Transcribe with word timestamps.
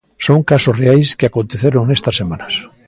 Son 0.25 0.39
casos 0.51 0.75
reais 0.83 1.09
que 1.17 1.27
aconteceron 1.27 1.83
nestas 1.85 2.15
semanas. 2.21 2.53